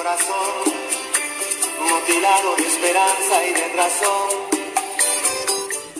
corazón, 0.00 0.64
de 2.56 2.66
esperanza 2.66 3.46
y 3.46 3.52
de 3.52 3.76
razón. 3.76 4.50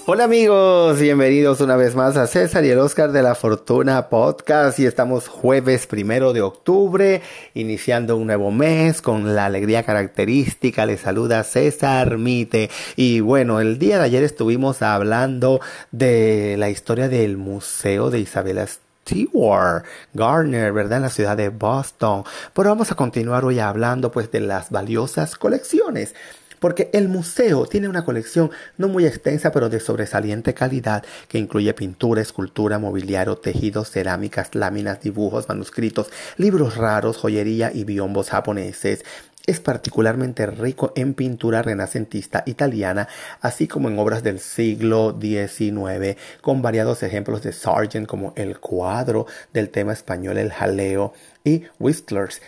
Hola 0.07 0.25
amigos, 0.25 0.99
bienvenidos 0.99 1.61
una 1.61 1.77
vez 1.77 1.95
más 1.95 2.17
a 2.17 2.27
César 2.27 2.65
y 2.65 2.71
el 2.71 2.79
Oscar 2.79 3.13
de 3.13 3.23
la 3.23 3.35
Fortuna 3.35 4.09
Podcast 4.09 4.79
y 4.79 4.87
estamos 4.87 5.29
jueves 5.29 5.87
primero 5.87 6.33
de 6.33 6.41
octubre, 6.41 7.21
iniciando 7.53 8.17
un 8.17 8.29
nuevo 8.29 8.51
mes 8.51 9.03
con 9.03 9.35
la 9.35 9.45
alegría 9.45 9.83
característica. 9.83 10.87
Les 10.87 11.01
saluda 11.01 11.45
César 11.45 12.17
Mite 12.17 12.71
y 12.97 13.21
bueno, 13.21 13.61
el 13.61 13.79
día 13.79 13.99
de 13.99 14.05
ayer 14.05 14.23
estuvimos 14.23 14.81
hablando 14.81 15.61
de 15.93 16.57
la 16.59 16.71
historia 16.71 17.09
del 17.11 17.37
Museo 17.37 18.09
de 18.09 18.21
Isabela 18.21 18.67
Stewart 19.05 19.85
Garner, 20.15 20.73
¿verdad? 20.73 20.99
En 20.99 21.03
la 21.03 21.11
ciudad 21.11 21.37
de 21.37 21.49
Boston. 21.49 22.25
Pero 22.55 22.69
vamos 22.69 22.93
a 22.93 22.95
continuar 22.95 23.45
hoy 23.45 23.59
hablando 23.59 24.11
pues 24.11 24.31
de 24.31 24.41
las 24.41 24.71
valiosas 24.71 25.37
colecciones 25.37 26.15
porque 26.61 26.91
el 26.93 27.09
museo 27.09 27.67
tiene 27.67 27.89
una 27.89 28.05
colección 28.05 28.51
no 28.77 28.87
muy 28.87 29.07
extensa 29.07 29.51
pero 29.51 29.69
de 29.69 29.81
sobresaliente 29.81 30.55
calidad 30.55 31.03
que 31.27 31.39
incluye 31.39 31.75
pintura, 31.75 32.21
escultura, 32.21 32.79
mobiliario, 32.79 33.37
tejidos, 33.37 33.91
cerámicas, 33.91 34.55
láminas, 34.55 35.01
dibujos, 35.01 35.49
manuscritos, 35.49 36.11
libros 36.37 36.77
raros, 36.77 37.17
joyería 37.17 37.73
y 37.75 37.85
biombos 37.85 38.29
japoneses. 38.29 39.05
Es 39.51 39.59
particularmente 39.59 40.47
rico 40.47 40.93
en 40.95 41.13
pintura 41.15 41.61
renacentista 41.61 42.45
italiana, 42.47 43.09
así 43.41 43.67
como 43.67 43.89
en 43.89 43.99
obras 43.99 44.23
del 44.23 44.39
siglo 44.39 45.19
XIX, 45.21 46.17
con 46.41 46.63
variados 46.63 47.03
ejemplos 47.03 47.43
de 47.43 47.53
Sargent 47.53 48.07
como 48.07 48.33
el 48.37 48.61
cuadro 48.61 49.27
del 49.53 49.71
tema 49.71 49.93
español 49.93 50.39
El 50.39 50.53
Jaleo 50.53 51.15
y 51.43 51.65
Whistlers. 51.81 52.41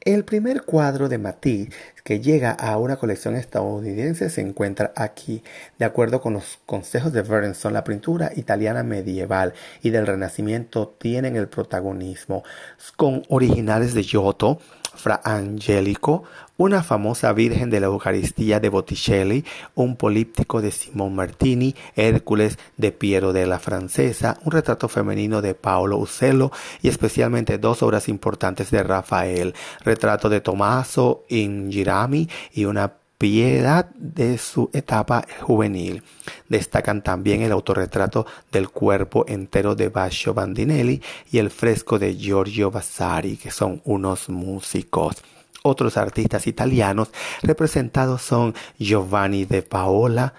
El 0.00 0.24
primer 0.24 0.62
cuadro 0.62 1.10
de 1.10 1.18
Matisse 1.18 1.74
que 2.04 2.20
llega 2.20 2.52
a 2.52 2.78
una 2.78 2.96
colección 2.96 3.34
estadounidense 3.34 4.30
se 4.30 4.40
encuentra 4.40 4.92
aquí. 4.94 5.42
De 5.78 5.84
acuerdo 5.84 6.22
con 6.22 6.34
los 6.34 6.60
consejos 6.64 7.12
de 7.12 7.22
Berenson, 7.22 7.72
la 7.72 7.82
pintura 7.82 8.30
italiana 8.36 8.84
medieval 8.84 9.52
y 9.82 9.90
del 9.90 10.06
Renacimiento 10.06 10.94
tienen 10.98 11.34
el 11.34 11.48
protagonismo, 11.48 12.44
con 12.96 13.24
originales 13.28 13.92
de 13.92 14.04
Giotto, 14.04 14.60
Fra 14.96 15.20
Angelico, 15.24 16.24
una 16.56 16.82
famosa 16.82 17.32
Virgen 17.32 17.70
de 17.70 17.80
la 17.80 17.86
Eucaristía 17.86 18.60
de 18.60 18.68
Botticelli, 18.68 19.44
un 19.74 19.96
políptico 19.96 20.62
de 20.62 20.70
Simón 20.70 21.14
Martini, 21.14 21.74
Hércules 21.94 22.58
de 22.76 22.92
Piero 22.92 23.32
de 23.32 23.46
la 23.46 23.58
Francesa, 23.58 24.38
un 24.44 24.52
retrato 24.52 24.88
femenino 24.88 25.42
de 25.42 25.54
Paolo 25.54 25.98
Uccello 25.98 26.50
y 26.82 26.88
especialmente 26.88 27.58
dos 27.58 27.82
obras 27.82 28.08
importantes 28.08 28.70
de 28.70 28.82
Rafael, 28.82 29.54
retrato 29.84 30.28
de 30.28 30.40
Tommaso 30.40 31.24
in 31.28 31.70
Girami 31.70 32.28
y 32.52 32.64
una 32.64 32.92
piedad 33.18 33.86
de 33.94 34.38
su 34.38 34.70
etapa 34.72 35.26
juvenil. 35.40 36.02
Destacan 36.48 37.02
también 37.02 37.42
el 37.42 37.52
autorretrato 37.52 38.26
del 38.52 38.68
cuerpo 38.68 39.24
entero 39.28 39.74
de 39.74 39.88
Baccio 39.88 40.34
Bandinelli 40.34 41.02
y 41.30 41.38
el 41.38 41.50
fresco 41.50 41.98
de 41.98 42.16
Giorgio 42.16 42.70
Vasari, 42.70 43.36
que 43.36 43.50
son 43.50 43.80
unos 43.84 44.28
músicos. 44.28 45.16
Otros 45.62 45.96
artistas 45.96 46.46
italianos 46.46 47.08
representados 47.42 48.22
son 48.22 48.54
Giovanni 48.78 49.46
de 49.46 49.62
Paola, 49.62 50.34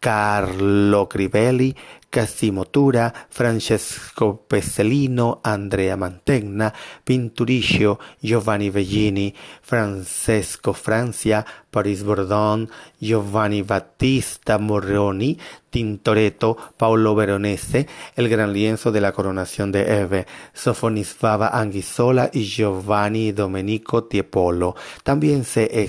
Carlo 0.00 1.08
Crivelli, 1.08 1.74
Casimotura, 2.16 3.12
Francesco 3.28 4.42
Pezzolino, 4.46 5.40
Andrea 5.42 5.98
Mantegna, 5.98 6.72
Pinturicchio, 7.04 7.98
Giovanni 8.18 8.70
Bellini, 8.70 9.34
Francesco 9.60 10.72
Francia, 10.72 11.44
Paris 11.68 12.02
Bordon, 12.02 12.66
Giovanni 12.96 13.62
Battista 13.62 14.56
Morroni, 14.56 15.38
Tintoretto, 15.68 16.56
Paolo 16.74 17.14
Veronese, 17.14 17.86
el 18.14 18.30
gran 18.30 18.54
lienzo 18.54 18.90
de 18.90 19.02
la 19.02 19.12
coronación 19.12 19.70
de 19.70 20.00
Eve, 20.00 20.26
Sofonisfava 20.54 21.48
Anguissola 21.48 22.30
y 22.32 22.44
Giovanni 22.44 23.32
Domenico 23.32 24.04
Tiepolo. 24.04 24.74
También 25.02 25.44
se 25.44 25.82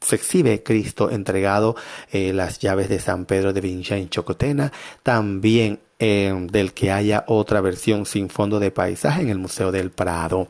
se 0.00 0.16
exhibe 0.16 0.62
Cristo 0.62 1.10
entregado 1.10 1.76
eh, 2.12 2.32
las 2.32 2.58
llaves 2.58 2.88
de 2.88 3.00
San 3.00 3.24
Pedro 3.24 3.52
de 3.52 3.60
en 3.66 4.08
Chocotena, 4.08 4.72
también 5.02 5.80
eh, 5.98 6.34
del 6.50 6.72
que 6.72 6.92
haya 6.92 7.24
otra 7.26 7.60
versión 7.60 8.06
sin 8.06 8.28
fondo 8.28 8.60
de 8.60 8.70
paisaje 8.70 9.22
en 9.22 9.30
el 9.30 9.38
Museo 9.38 9.72
del 9.72 9.90
Prado. 9.90 10.48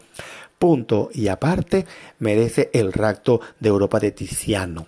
Punto 0.59 1.11
y 1.13 1.29
aparte 1.29 1.87
merece 2.19 2.71
el 2.73 2.93
rapto 2.93 3.41
de 3.61 3.69
Europa 3.69 4.01
de 4.01 4.13
Tiziano 4.13 4.87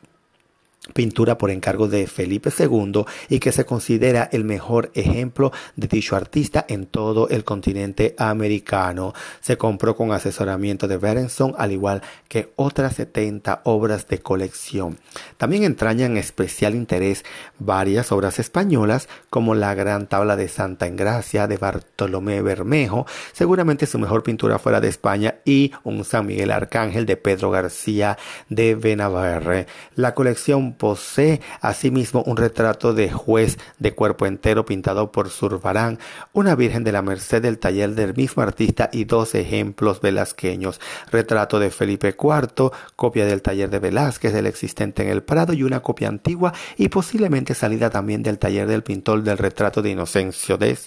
pintura 0.93 1.39
por 1.39 1.51
encargo 1.51 1.89
de 1.89 2.07
Felipe 2.07 2.51
II 2.57 3.05
y 3.29 3.39
que 3.39 3.53
se 3.53 3.65
considera 3.65 4.29
el 4.33 4.45
mejor 4.45 4.91
ejemplo 4.95 5.53
de 5.77 5.89
dicho 5.89 6.17
artista 6.17 6.65
en 6.69 6.87
todo 6.87 7.29
el 7.29 7.45
continente 7.45 8.15
americano. 8.19 9.15
Se 9.41 9.57
compró 9.57 9.97
con 9.97 10.13
asesoramiento 10.13 10.89
de 10.89 10.97
Berenson 10.97 11.55
al 11.59 11.73
igual 11.73 12.03
que 12.29 12.53
otras 12.57 12.97
70 12.97 13.63
obras 13.65 14.09
de 14.09 14.19
colección. 14.21 14.99
También 15.37 15.65
entrañan 15.65 16.17
especial 16.17 16.75
interés 16.75 17.25
varias 17.59 18.13
obras 18.13 18.39
españolas 18.39 19.09
como 19.31 19.55
la 19.55 19.75
Gran 19.75 20.07
Tabla 20.07 20.37
de 20.37 20.49
Santa 20.49 20.87
Engracia 20.87 21.47
de 21.47 21.57
Bartolomé 21.57 22.43
Bermejo, 22.43 23.07
seguramente 23.33 23.87
su 23.87 23.99
mejor 23.99 24.23
pintura 24.23 24.59
fuera 24.59 24.81
de 24.81 24.89
España 24.89 25.37
y 25.45 25.73
un 25.85 26.05
San 26.05 26.27
Miguel 26.27 26.51
Arcángel 26.51 27.07
de 27.07 27.17
Pedro 27.17 27.51
García 27.51 28.19
de 28.49 28.75
Benavarre. 28.75 29.67
La 29.95 30.15
colección 30.15 30.75
posee 30.79 31.41
asimismo 31.61 32.23
un 32.25 32.37
retrato 32.37 32.95
de 32.95 33.11
juez 33.11 33.59
de 33.79 33.95
cuerpo 33.95 34.27
entero 34.27 34.65
pintado 34.65 35.13
por 35.13 35.29
Zurbarán, 35.29 35.99
una 36.33 36.55
Virgen 36.55 36.85
de 36.85 36.93
la 36.93 37.03
Merced 37.03 37.43
del 37.43 37.59
taller 37.59 37.95
del 37.95 38.15
mismo 38.15 38.43
artista 38.43 38.89
y 38.93 39.05
dos 39.05 39.35
ejemplos 39.35 40.01
velasqueños, 40.01 40.81
retrato 41.11 41.59
de 41.59 41.71
Felipe 41.71 42.17
IV, 42.19 42.71
copia 42.97 43.27
del 43.27 43.43
taller 43.43 43.71
de 43.71 43.79
Velázquez 43.79 44.33
del 44.33 44.47
existente 44.47 45.03
en 45.03 45.09
el 45.09 45.23
Prado 45.23 45.53
y 45.53 45.63
una 45.63 45.81
copia 45.81 46.09
antigua 46.09 46.53
y 46.77 46.89
posiblemente 46.89 47.55
salida 47.55 47.91
también 47.91 48.23
del 48.23 48.39
taller 48.39 48.67
del 48.67 48.83
pintor 48.83 49.23
del 49.23 49.39
retrato 49.39 49.83
de 49.83 49.91
Inocencio 49.91 50.57
X 50.61 50.87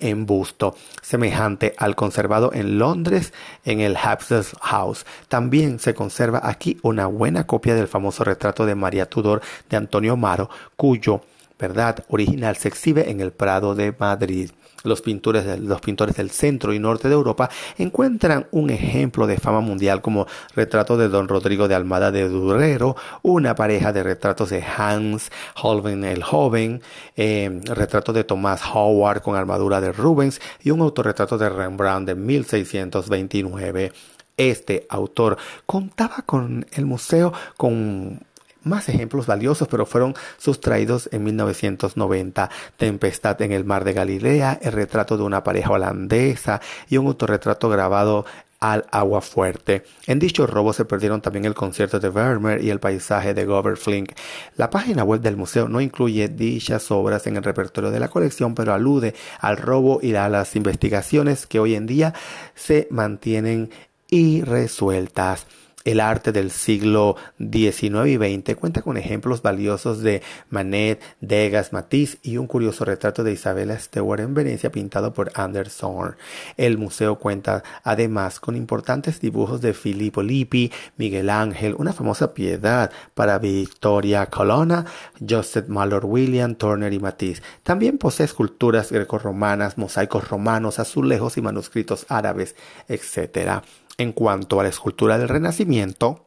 en 0.00 0.26
busto, 0.26 0.74
semejante 1.02 1.74
al 1.76 1.94
conservado 1.94 2.52
en 2.52 2.78
Londres 2.78 3.32
en 3.64 3.80
el 3.80 3.96
Hapses 3.96 4.54
House. 4.60 5.04
También 5.28 5.78
se 5.78 5.94
conserva 5.94 6.40
aquí 6.42 6.78
una 6.82 7.06
buena 7.06 7.46
copia 7.46 7.74
del 7.74 7.88
famoso 7.88 8.24
retrato 8.24 8.66
de 8.66 8.74
María 8.74 8.99
Tudor 9.06 9.40
de 9.68 9.76
Antonio 9.76 10.16
Maro, 10.16 10.50
cuyo 10.76 11.22
verdad 11.60 12.04
original 12.08 12.56
se 12.56 12.68
exhibe 12.68 13.10
en 13.10 13.20
el 13.20 13.32
Prado 13.32 13.74
de 13.74 13.94
Madrid. 13.96 14.50
Los 14.82 15.02
pintores, 15.02 15.60
los 15.60 15.82
pintores 15.82 16.16
del 16.16 16.30
centro 16.30 16.72
y 16.72 16.78
norte 16.78 17.08
de 17.08 17.14
Europa 17.14 17.50
encuentran 17.76 18.46
un 18.50 18.70
ejemplo 18.70 19.26
de 19.26 19.36
fama 19.36 19.60
mundial 19.60 20.00
como 20.00 20.26
retrato 20.54 20.96
de 20.96 21.10
Don 21.10 21.28
Rodrigo 21.28 21.68
de 21.68 21.74
Almada 21.74 22.10
de 22.10 22.26
Durero, 22.30 22.96
una 23.20 23.54
pareja 23.54 23.92
de 23.92 24.02
retratos 24.02 24.48
de 24.48 24.64
Hans 24.64 25.30
Holbein 25.62 26.02
el 26.04 26.22
Joven, 26.22 26.80
eh, 27.14 27.60
retrato 27.64 28.14
de 28.14 28.24
Thomas 28.24 28.62
Howard 28.72 29.20
con 29.20 29.36
armadura 29.36 29.82
de 29.82 29.92
Rubens 29.92 30.40
y 30.62 30.70
un 30.70 30.80
autorretrato 30.80 31.36
de 31.36 31.50
Rembrandt 31.50 32.06
de 32.06 32.14
1629 32.14 33.92
este 34.40 34.86
autor 34.88 35.36
contaba 35.66 36.22
con 36.24 36.64
el 36.72 36.86
museo 36.86 37.30
con 37.58 38.20
más 38.64 38.88
ejemplos 38.88 39.26
valiosos, 39.26 39.68
pero 39.68 39.86
fueron 39.86 40.14
sustraídos 40.38 41.08
en 41.12 41.24
1990. 41.24 42.50
Tempestad 42.76 43.40
en 43.42 43.52
el 43.52 43.64
mar 43.64 43.84
de 43.84 43.92
Galilea, 43.92 44.58
el 44.62 44.72
retrato 44.72 45.16
de 45.16 45.24
una 45.24 45.42
pareja 45.42 45.70
holandesa 45.70 46.60
y 46.88 46.96
un 46.96 47.06
autorretrato 47.06 47.68
grabado 47.68 48.24
al 48.60 48.84
agua 48.90 49.22
fuerte. 49.22 49.84
En 50.06 50.18
dicho 50.18 50.46
robo 50.46 50.72
se 50.72 50.84
perdieron 50.84 51.22
también 51.22 51.46
el 51.46 51.54
concierto 51.54 51.98
de 51.98 52.10
Vermeer 52.10 52.62
y 52.62 52.70
el 52.70 52.78
paisaje 52.78 53.32
de 53.32 53.46
Govert 53.46 53.78
Flink. 53.78 54.12
La 54.56 54.68
página 54.68 55.02
web 55.02 55.22
del 55.22 55.36
museo 55.36 55.66
no 55.66 55.80
incluye 55.80 56.28
dichas 56.28 56.90
obras 56.90 57.26
en 57.26 57.36
el 57.36 57.42
repertorio 57.42 57.90
de 57.90 58.00
la 58.00 58.08
colección, 58.08 58.54
pero 58.54 58.74
alude 58.74 59.14
al 59.40 59.56
robo 59.56 60.00
y 60.02 60.14
a 60.14 60.28
las 60.28 60.54
investigaciones 60.56 61.46
que 61.46 61.58
hoy 61.58 61.74
en 61.74 61.86
día 61.86 62.14
se 62.54 62.86
mantienen 62.90 63.70
irresueltas. 64.10 65.46
El 65.82 65.98
arte 66.00 66.30
del 66.30 66.50
siglo 66.50 67.16
XIX 67.38 68.06
y 68.06 68.16
XX 68.16 68.54
cuenta 68.54 68.82
con 68.82 68.98
ejemplos 68.98 69.40
valiosos 69.40 70.02
de 70.02 70.20
Manet, 70.50 71.00
Degas, 71.22 71.72
Matisse 71.72 72.18
y 72.22 72.36
un 72.36 72.46
curioso 72.46 72.84
retrato 72.84 73.24
de 73.24 73.32
Isabella 73.32 73.78
Stewart 73.78 74.20
en 74.20 74.34
Venecia 74.34 74.70
pintado 74.70 75.14
por 75.14 75.32
Anderson. 75.34 76.16
El 76.58 76.76
museo 76.76 77.18
cuenta 77.18 77.62
además 77.82 78.40
con 78.40 78.56
importantes 78.56 79.22
dibujos 79.22 79.62
de 79.62 79.72
Filippo 79.72 80.22
Lippi, 80.22 80.70
Miguel 80.98 81.30
Ángel, 81.30 81.74
una 81.78 81.94
famosa 81.94 82.34
piedad 82.34 82.92
para 83.14 83.38
Victoria 83.38 84.26
Colonna, 84.26 84.84
Joseph 85.26 85.68
Malor 85.68 86.04
William, 86.04 86.56
Turner 86.56 86.92
y 86.92 86.98
Matisse. 86.98 87.42
También 87.62 87.96
posee 87.96 88.26
esculturas 88.26 88.92
grecorromanas, 88.92 89.78
mosaicos 89.78 90.28
romanos, 90.28 90.78
azulejos 90.78 91.38
y 91.38 91.40
manuscritos 91.40 92.04
árabes, 92.10 92.54
etc. 92.86 93.62
En 94.00 94.12
cuanto 94.12 94.58
a 94.58 94.62
la 94.62 94.70
escultura 94.70 95.18
del 95.18 95.28
Renacimiento, 95.28 96.24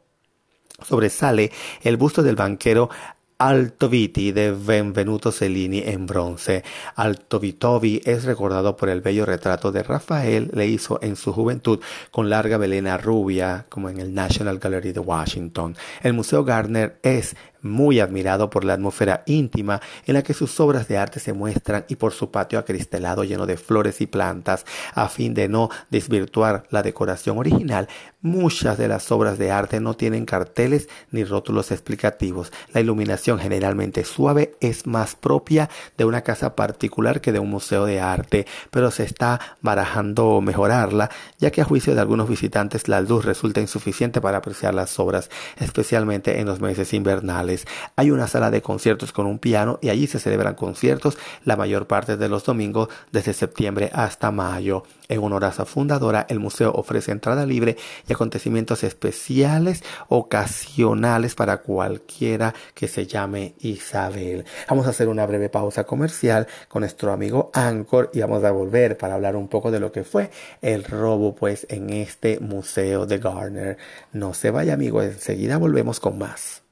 sobresale 0.80 1.50
el 1.82 1.96
busto 1.96 2.22
del 2.22 2.36
banquero 2.36 2.88
Altoviti 3.36 4.30
de 4.30 4.52
Benvenuto 4.52 5.32
Cellini 5.32 5.82
en 5.84 6.06
bronce. 6.06 6.62
Altovitovi 6.94 8.00
es 8.04 8.22
recordado 8.22 8.76
por 8.76 8.90
el 8.90 9.00
bello 9.00 9.26
retrato 9.26 9.72
de 9.72 9.82
Rafael 9.82 10.52
le 10.54 10.68
hizo 10.68 11.00
en 11.02 11.16
su 11.16 11.32
juventud 11.32 11.80
con 12.12 12.30
larga 12.30 12.58
velena 12.58 12.96
rubia, 12.96 13.66
como 13.68 13.88
en 13.88 13.98
el 13.98 14.14
National 14.14 14.60
Gallery 14.60 14.92
de 14.92 15.00
Washington. 15.00 15.76
El 16.00 16.12
Museo 16.12 16.44
Gardner 16.44 17.00
es 17.02 17.34
muy 17.64 17.98
admirado 17.98 18.50
por 18.50 18.64
la 18.64 18.74
atmósfera 18.74 19.24
íntima 19.26 19.80
en 20.06 20.14
la 20.14 20.22
que 20.22 20.34
sus 20.34 20.60
obras 20.60 20.86
de 20.86 20.98
arte 20.98 21.18
se 21.18 21.32
muestran 21.32 21.84
y 21.88 21.96
por 21.96 22.12
su 22.12 22.30
patio 22.30 22.58
acristalado 22.58 23.24
lleno 23.24 23.46
de 23.46 23.56
flores 23.56 24.00
y 24.00 24.06
plantas, 24.06 24.64
a 24.94 25.08
fin 25.08 25.34
de 25.34 25.48
no 25.48 25.70
desvirtuar 25.90 26.64
la 26.70 26.82
decoración 26.82 27.38
original, 27.38 27.88
muchas 28.20 28.78
de 28.78 28.88
las 28.88 29.10
obras 29.12 29.38
de 29.38 29.50
arte 29.50 29.80
no 29.80 29.94
tienen 29.94 30.24
carteles 30.24 30.88
ni 31.10 31.24
rótulos 31.24 31.70
explicativos. 31.70 32.52
La 32.72 32.80
iluminación 32.80 33.38
generalmente 33.38 34.04
suave 34.04 34.56
es 34.60 34.86
más 34.86 35.14
propia 35.14 35.68
de 35.96 36.04
una 36.04 36.22
casa 36.22 36.56
particular 36.56 37.20
que 37.20 37.32
de 37.32 37.38
un 37.38 37.50
museo 37.50 37.84
de 37.86 38.00
arte, 38.00 38.46
pero 38.70 38.90
se 38.90 39.04
está 39.04 39.40
barajando 39.60 40.40
mejorarla, 40.40 41.10
ya 41.38 41.50
que 41.50 41.60
a 41.60 41.64
juicio 41.64 41.94
de 41.94 42.00
algunos 42.00 42.28
visitantes 42.28 42.88
la 42.88 43.00
luz 43.00 43.24
resulta 43.24 43.60
insuficiente 43.60 44.20
para 44.20 44.38
apreciar 44.38 44.74
las 44.74 44.98
obras, 44.98 45.30
especialmente 45.58 46.40
en 46.40 46.46
los 46.46 46.60
meses 46.60 46.92
invernales. 46.94 47.53
Hay 47.96 48.10
una 48.10 48.26
sala 48.26 48.50
de 48.50 48.62
conciertos 48.62 49.12
con 49.12 49.26
un 49.26 49.38
piano 49.38 49.78
y 49.82 49.88
allí 49.88 50.06
se 50.06 50.18
celebran 50.18 50.54
conciertos 50.54 51.18
la 51.44 51.56
mayor 51.56 51.86
parte 51.86 52.16
de 52.16 52.28
los 52.28 52.44
domingos 52.44 52.88
desde 53.12 53.32
septiembre 53.32 53.90
hasta 53.92 54.30
mayo. 54.30 54.84
En 55.08 55.22
honor 55.22 55.44
a 55.44 55.52
su 55.52 55.64
fundadora, 55.66 56.26
el 56.28 56.40
museo 56.40 56.72
ofrece 56.72 57.12
entrada 57.12 57.44
libre 57.44 57.76
y 58.08 58.12
acontecimientos 58.12 58.84
especiales 58.84 59.82
ocasionales 60.08 61.34
para 61.34 61.58
cualquiera 61.58 62.54
que 62.74 62.88
se 62.88 63.06
llame 63.06 63.54
Isabel. 63.60 64.44
Vamos 64.68 64.86
a 64.86 64.90
hacer 64.90 65.08
una 65.08 65.26
breve 65.26 65.48
pausa 65.50 65.84
comercial 65.84 66.46
con 66.68 66.80
nuestro 66.80 67.12
amigo 67.12 67.50
Anchor 67.52 68.10
y 68.14 68.20
vamos 68.20 68.42
a 68.44 68.50
volver 68.50 68.96
para 68.96 69.14
hablar 69.14 69.36
un 69.36 69.48
poco 69.48 69.70
de 69.70 69.80
lo 69.80 69.92
que 69.92 70.04
fue 70.04 70.30
el 70.62 70.84
robo 70.84 71.34
pues 71.34 71.66
en 71.68 71.90
este 71.90 72.40
museo 72.40 73.06
de 73.06 73.18
Garner. 73.18 73.76
No 74.12 74.34
se 74.34 74.50
vaya 74.50 74.74
amigo, 74.74 75.02
enseguida 75.02 75.58
volvemos 75.58 76.00
con 76.00 76.18
más. 76.18 76.63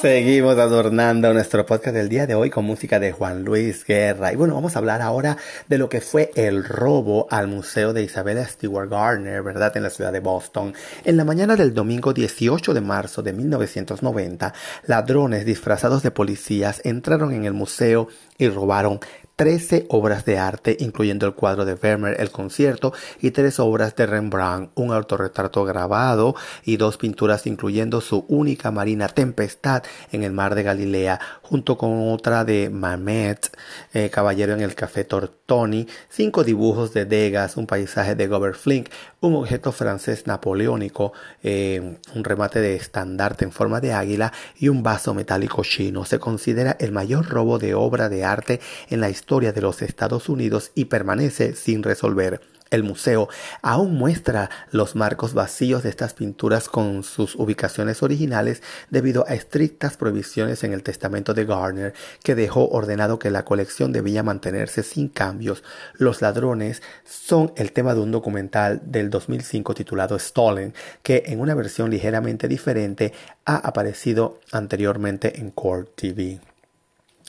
Seguimos 0.00 0.56
adornando 0.58 1.34
nuestro 1.34 1.66
podcast 1.66 1.96
del 1.96 2.08
día 2.08 2.26
de 2.28 2.36
hoy 2.36 2.50
con 2.50 2.64
música 2.64 3.00
de 3.00 3.10
Juan 3.10 3.44
Luis 3.44 3.84
Guerra. 3.84 4.32
Y 4.32 4.36
bueno, 4.36 4.54
vamos 4.54 4.76
a 4.76 4.78
hablar 4.78 5.02
ahora 5.02 5.36
de 5.66 5.76
lo 5.76 5.88
que 5.88 6.00
fue 6.00 6.30
el 6.36 6.62
robo 6.62 7.26
al 7.30 7.48
Museo 7.48 7.92
de 7.92 8.04
Isabella 8.04 8.46
Stewart 8.46 8.88
Gardner, 8.88 9.42
¿verdad? 9.42 9.76
En 9.76 9.82
la 9.82 9.90
ciudad 9.90 10.12
de 10.12 10.20
Boston. 10.20 10.72
En 11.04 11.16
la 11.16 11.24
mañana 11.24 11.56
del 11.56 11.74
domingo 11.74 12.12
18 12.12 12.74
de 12.74 12.80
marzo 12.80 13.22
de 13.22 13.32
1990, 13.32 14.54
ladrones 14.86 15.44
disfrazados 15.44 16.04
de 16.04 16.12
policías 16.12 16.80
entraron 16.84 17.32
en 17.32 17.44
el 17.44 17.52
museo 17.52 18.06
y 18.38 18.48
robaron 18.48 19.00
13 19.38 19.86
obras 19.90 20.24
de 20.24 20.36
arte, 20.36 20.76
incluyendo 20.80 21.24
el 21.24 21.32
cuadro 21.32 21.64
de 21.64 21.76
Vermeer, 21.76 22.20
El 22.20 22.32
concierto, 22.32 22.92
y 23.20 23.30
tres 23.30 23.60
obras 23.60 23.94
de 23.94 24.04
Rembrandt, 24.04 24.72
un 24.74 24.92
autorretrato 24.92 25.64
grabado 25.64 26.34
y 26.64 26.76
dos 26.76 26.96
pinturas, 26.96 27.46
incluyendo 27.46 28.00
su 28.00 28.24
única 28.26 28.72
marina 28.72 29.06
Tempestad 29.06 29.84
en 30.10 30.24
el 30.24 30.32
mar 30.32 30.56
de 30.56 30.64
Galilea, 30.64 31.20
junto 31.40 31.78
con 31.78 32.10
otra 32.10 32.44
de 32.44 32.68
Mamet, 32.68 33.56
eh, 33.94 34.10
Caballero 34.10 34.54
en 34.54 34.60
el 34.60 34.74
Café 34.74 35.04
Tortoni, 35.04 35.86
cinco 36.08 36.42
dibujos 36.42 36.92
de 36.92 37.04
Degas, 37.04 37.56
un 37.56 37.68
paisaje 37.68 38.16
de 38.16 38.26
Gobert 38.26 38.56
Flink, 38.56 38.88
un 39.20 39.36
objeto 39.36 39.70
francés 39.70 40.26
napoleónico, 40.26 41.12
eh, 41.44 41.96
un 42.12 42.24
remate 42.24 42.60
de 42.60 42.74
estandarte 42.74 43.44
en 43.44 43.52
forma 43.52 43.80
de 43.80 43.92
águila 43.92 44.32
y 44.58 44.68
un 44.68 44.82
vaso 44.82 45.14
metálico 45.14 45.62
chino. 45.62 46.04
Se 46.04 46.18
considera 46.18 46.76
el 46.80 46.90
mayor 46.90 47.28
robo 47.28 47.60
de 47.60 47.74
obra 47.74 48.08
de 48.08 48.24
arte 48.24 48.60
en 48.90 49.00
la 49.00 49.10
historia 49.10 49.27
de 49.28 49.60
los 49.60 49.82
Estados 49.82 50.30
Unidos 50.30 50.72
y 50.74 50.86
permanece 50.86 51.54
sin 51.54 51.82
resolver. 51.82 52.40
El 52.70 52.82
museo 52.82 53.28
aún 53.62 53.94
muestra 53.94 54.50
los 54.70 54.94
marcos 54.94 55.32
vacíos 55.32 55.82
de 55.82 55.90
estas 55.90 56.12
pinturas 56.12 56.68
con 56.68 57.02
sus 57.02 57.34
ubicaciones 57.34 58.02
originales 58.02 58.62
debido 58.90 59.24
a 59.26 59.34
estrictas 59.34 59.96
prohibiciones 59.96 60.64
en 60.64 60.72
el 60.72 60.82
testamento 60.82 61.32
de 61.32 61.46
Garner 61.46 61.94
que 62.22 62.34
dejó 62.34 62.68
ordenado 62.68 63.18
que 63.18 63.30
la 63.30 63.44
colección 63.44 63.92
debía 63.92 64.22
mantenerse 64.22 64.82
sin 64.82 65.08
cambios. 65.08 65.62
Los 65.94 66.20
ladrones 66.20 66.82
son 67.04 67.52
el 67.56 67.72
tema 67.72 67.94
de 67.94 68.00
un 68.00 68.12
documental 68.12 68.82
del 68.84 69.08
2005 69.08 69.74
titulado 69.74 70.18
Stolen 70.18 70.74
que 71.02 71.24
en 71.26 71.40
una 71.40 71.54
versión 71.54 71.90
ligeramente 71.90 72.48
diferente 72.48 73.12
ha 73.46 73.56
aparecido 73.56 74.40
anteriormente 74.52 75.40
en 75.40 75.50
Court 75.50 75.90
TV. 75.94 76.40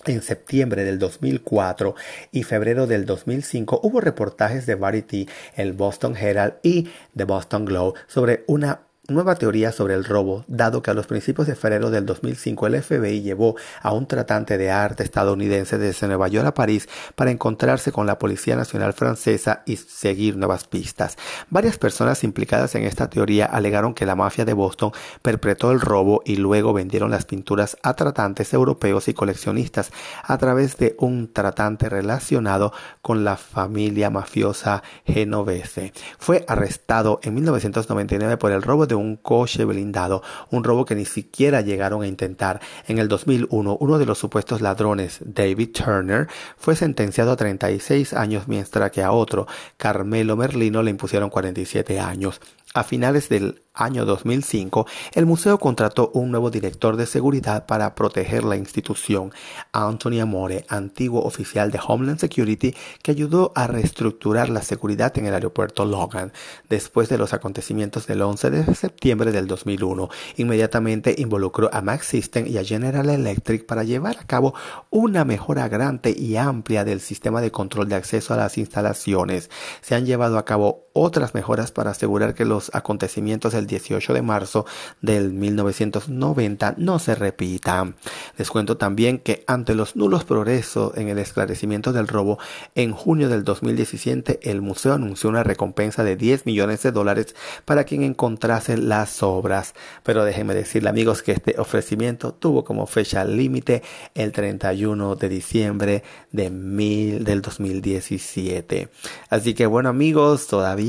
En 0.05 0.21
septiembre 0.21 0.85
del 0.85 0.97
2004 0.97 1.95
y 2.31 2.43
febrero 2.43 2.87
del 2.87 3.05
2005 3.05 3.81
hubo 3.83 3.99
reportajes 3.99 4.65
de 4.65 4.75
Variety, 4.75 5.27
el 5.55 5.73
Boston 5.73 6.15
Herald 6.15 6.55
y 6.63 6.89
The 7.15 7.25
Boston 7.25 7.65
Globe 7.65 7.99
sobre 8.07 8.43
una 8.47 8.81
nueva 9.09 9.35
teoría 9.35 9.71
sobre 9.71 9.93
el 9.93 10.05
robo, 10.05 10.43
dado 10.47 10.81
que 10.81 10.91
a 10.91 10.93
los 10.93 11.07
principios 11.07 11.47
de 11.47 11.55
febrero 11.55 11.89
del 11.91 12.05
2005 12.05 12.67
el 12.67 12.81
FBI 12.81 13.21
llevó 13.21 13.55
a 13.81 13.93
un 13.93 14.07
tratante 14.07 14.57
de 14.57 14.71
arte 14.71 15.03
estadounidense 15.03 15.77
desde 15.77 16.07
Nueva 16.07 16.27
York 16.27 16.47
a 16.47 16.53
París 16.53 16.87
para 17.15 17.31
encontrarse 17.31 17.91
con 17.91 18.05
la 18.05 18.19
Policía 18.19 18.55
Nacional 18.55 18.93
Francesa 18.93 19.63
y 19.65 19.77
seguir 19.77 20.37
nuevas 20.37 20.65
pistas. 20.65 21.17
Varias 21.49 21.77
personas 21.77 22.23
implicadas 22.23 22.75
en 22.75 22.83
esta 22.83 23.09
teoría 23.09 23.45
alegaron 23.45 23.93
que 23.93 24.05
la 24.05 24.15
mafia 24.15 24.45
de 24.45 24.53
Boston 24.53 24.91
perpetró 25.21 25.71
el 25.71 25.81
robo 25.81 26.21
y 26.25 26.35
luego 26.35 26.73
vendieron 26.73 27.11
las 27.11 27.25
pinturas 27.25 27.77
a 27.83 27.95
tratantes 27.95 28.53
europeos 28.53 29.07
y 29.07 29.13
coleccionistas 29.13 29.91
a 30.23 30.37
través 30.37 30.77
de 30.77 30.95
un 30.99 31.31
tratante 31.31 31.89
relacionado 31.89 32.73
con 33.01 33.23
la 33.23 33.37
familia 33.37 34.09
mafiosa 34.09 34.83
genovese. 35.05 35.93
Fue 36.17 36.45
arrestado 36.47 37.19
en 37.23 37.35
1999 37.35 38.37
por 38.37 38.51
el 38.51 38.61
robo 38.61 38.87
de 38.87 38.95
un 38.99 39.15
coche 39.15 39.65
blindado, 39.65 40.21
un 40.51 40.63
robo 40.63 40.85
que 40.85 40.95
ni 40.95 41.05
siquiera 41.05 41.61
llegaron 41.61 42.03
a 42.03 42.07
intentar. 42.07 42.59
En 42.87 42.99
el 42.99 43.07
2001, 43.07 43.77
uno 43.79 43.97
de 43.97 44.05
los 44.05 44.17
supuestos 44.17 44.61
ladrones, 44.61 45.19
David 45.25 45.71
Turner, 45.71 46.27
fue 46.57 46.75
sentenciado 46.75 47.31
a 47.31 47.35
36 47.35 48.13
años 48.13 48.47
mientras 48.47 48.91
que 48.91 49.01
a 49.01 49.11
otro, 49.11 49.47
Carmelo 49.77 50.35
Merlino, 50.35 50.83
le 50.83 50.91
impusieron 50.91 51.29
47 51.29 51.99
años. 51.99 52.41
A 52.75 52.83
finales 52.83 53.29
del 53.29 53.63
año 53.73 54.05
2005, 54.05 54.85
el 55.13 55.25
museo 55.25 55.57
contrató 55.57 56.11
un 56.13 56.29
nuevo 56.29 56.51
director 56.51 56.97
de 56.97 57.07
seguridad 57.07 57.65
para 57.65 57.95
proteger 57.95 58.43
la 58.43 58.57
institución, 58.57 59.31
Anthony 59.71 60.19
Amore, 60.21 60.65
antiguo 60.67 61.23
oficial 61.23 61.71
de 61.71 61.79
Homeland 61.85 62.19
Security 62.19 62.75
que 63.01 63.09
ayudó 63.09 63.51
a 63.55 63.65
reestructurar 63.65 64.49
la 64.49 64.61
seguridad 64.61 65.17
en 65.17 65.25
el 65.25 65.33
aeropuerto 65.33 65.83
Logan 65.83 66.31
después 66.69 67.09
de 67.09 67.17
los 67.17 67.33
acontecimientos 67.33 68.05
del 68.05 68.21
11 68.21 68.51
de 68.51 68.75
septiembre 68.75 69.31
del 69.31 69.47
2001. 69.47 70.09
Inmediatamente 70.37 71.15
involucró 71.17 71.71
a 71.73 71.81
Max 71.81 72.05
System 72.05 72.45
y 72.45 72.57
a 72.57 72.63
General 72.63 73.09
Electric 73.09 73.65
para 73.65 73.83
llevar 73.83 74.17
a 74.19 74.27
cabo 74.27 74.53
una 74.91 75.25
mejora 75.25 75.67
grande 75.69 76.11
y 76.11 76.35
amplia 76.35 76.85
del 76.85 77.01
sistema 77.01 77.41
de 77.41 77.51
control 77.51 77.89
de 77.89 77.95
acceso 77.95 78.35
a 78.35 78.37
las 78.37 78.59
instalaciones. 78.59 79.49
Se 79.81 79.95
han 79.95 80.05
llevado 80.05 80.37
a 80.37 80.45
cabo 80.45 80.88
otras 81.01 81.33
mejoras 81.33 81.71
para 81.71 81.91
asegurar 81.91 82.33
que 82.33 82.43
los 82.43 82.71
acontecimientos 82.73 83.53
del 83.53 83.67
18 83.67 84.13
de 84.13 84.21
marzo 84.21 84.65
del 85.01 85.31
1990 85.31 86.75
no 86.77 86.99
se 86.99 87.15
repitan. 87.15 87.95
Les 88.37 88.49
cuento 88.49 88.75
también 88.77 89.19
que 89.19 89.43
ante 89.47 89.75
los 89.75 89.95
nulos 89.95 90.25
progresos 90.25 90.95
en 90.97 91.07
el 91.07 91.17
esclarecimiento 91.17 91.93
del 91.93 92.07
robo, 92.07 92.37
en 92.75 92.91
junio 92.91 93.29
del 93.29 93.43
2017 93.43 94.39
el 94.43 94.61
museo 94.61 94.93
anunció 94.93 95.29
una 95.29 95.43
recompensa 95.43 96.03
de 96.03 96.17
10 96.17 96.45
millones 96.45 96.83
de 96.83 96.91
dólares 96.91 97.33
para 97.63 97.85
quien 97.85 98.03
encontrase 98.03 98.77
las 98.77 99.23
obras. 99.23 99.75
Pero 100.03 100.25
déjenme 100.25 100.53
decirle 100.53 100.89
amigos 100.89 101.23
que 101.23 101.31
este 101.31 101.55
ofrecimiento 101.59 102.33
tuvo 102.33 102.65
como 102.65 102.87
fecha 102.87 103.23
límite 103.23 103.83
el 104.15 104.31
31 104.31 105.15
de 105.15 105.29
diciembre 105.29 106.03
de 106.31 106.49
mil, 106.49 107.23
del 107.23 107.41
2017. 107.41 108.89
Así 109.29 109.53
que 109.53 109.65
bueno 109.65 109.89
amigos, 109.89 110.47
todavía 110.47 110.88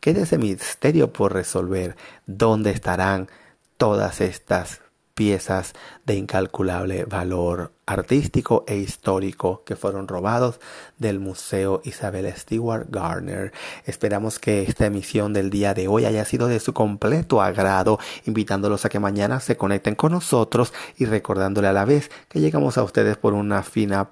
queda 0.00 0.22
ese 0.22 0.38
misterio 0.38 1.12
por 1.12 1.32
resolver. 1.32 1.96
¿Dónde 2.26 2.70
estarán 2.70 3.28
todas 3.76 4.20
estas 4.20 4.80
piezas 5.16 5.72
de 6.04 6.14
incalculable 6.14 7.06
valor 7.06 7.72
artístico 7.86 8.64
e 8.68 8.76
histórico 8.76 9.62
que 9.64 9.74
fueron 9.74 10.08
robados 10.08 10.60
del 10.98 11.20
Museo 11.20 11.80
Isabel 11.84 12.30
Stewart 12.36 12.88
Gardner. 12.90 13.52
Esperamos 13.86 14.38
que 14.38 14.62
esta 14.62 14.84
emisión 14.84 15.32
del 15.32 15.48
día 15.48 15.72
de 15.72 15.88
hoy 15.88 16.04
haya 16.04 16.26
sido 16.26 16.48
de 16.48 16.60
su 16.60 16.74
completo 16.74 17.40
agrado, 17.40 17.98
invitándolos 18.26 18.84
a 18.84 18.90
que 18.90 19.00
mañana 19.00 19.40
se 19.40 19.56
conecten 19.56 19.94
con 19.94 20.12
nosotros 20.12 20.74
y 20.98 21.06
recordándole 21.06 21.68
a 21.68 21.72
la 21.72 21.86
vez 21.86 22.10
que 22.28 22.40
llegamos 22.40 22.76
a 22.76 22.82
ustedes 22.82 23.16
por 23.16 23.32
una 23.32 23.62
fina 23.62 24.10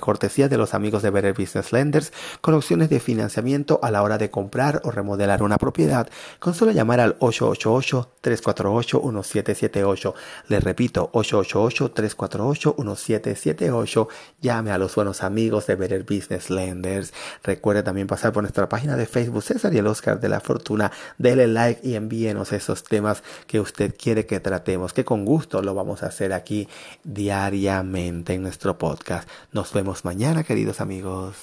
cortesía 0.00 0.48
de 0.48 0.56
los 0.56 0.72
amigos 0.74 1.02
de 1.02 1.10
Better 1.10 1.34
Business 1.34 1.72
Lenders 1.72 2.12
con 2.40 2.54
opciones 2.54 2.88
de 2.88 3.00
financiamiento 3.00 3.80
a 3.82 3.90
la 3.90 4.02
hora 4.02 4.16
de 4.18 4.30
comprar 4.30 4.80
o 4.84 4.90
remodelar 4.90 5.42
una 5.42 5.58
propiedad 5.58 6.08
con 6.38 6.54
solo 6.54 6.72
llamar 6.72 7.00
al 7.00 7.18
888-348-1778. 7.18 10.14
Les 10.48 10.62
repito, 10.62 11.10
888-348-1778. 11.12 14.08
Llame 14.40 14.70
a 14.70 14.78
los 14.78 14.94
buenos 14.94 15.22
amigos 15.22 15.66
de 15.66 15.74
Better 15.74 16.04
Business 16.04 16.48
Lenders. 16.50 17.12
Recuerde 17.42 17.82
también 17.82 18.06
pasar 18.06 18.32
por 18.32 18.42
nuestra 18.42 18.68
página 18.68 18.96
de 18.96 19.06
Facebook 19.06 19.42
César 19.42 19.74
y 19.74 19.78
el 19.78 19.86
Oscar 19.86 20.20
de 20.20 20.28
la 20.28 20.40
Fortuna. 20.40 20.92
Dele 21.18 21.48
like 21.48 21.80
y 21.86 21.96
envíenos 21.96 22.52
esos 22.52 22.84
temas 22.84 23.22
que 23.46 23.60
usted 23.60 23.94
quiere 23.96 24.26
que 24.26 24.40
tratemos, 24.40 24.92
que 24.92 25.04
con 25.04 25.24
gusto 25.24 25.62
lo 25.62 25.74
vamos 25.74 26.02
a 26.02 26.06
hacer 26.06 26.32
aquí 26.32 26.68
diariamente 27.04 28.34
en 28.34 28.42
nuestro 28.42 28.76
podcast. 28.78 29.28
Nos 29.52 29.71
vemos 29.72 30.04
mañana, 30.04 30.44
queridos 30.44 30.80
amigos. 30.80 31.36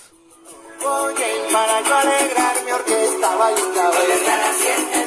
Oye, 0.80 1.28
para 1.52 1.82
yo 1.82 1.96
alegrarme, 1.96 2.74
orquesta, 2.74 3.38
están 4.14 4.40
haciendo? 4.42 4.99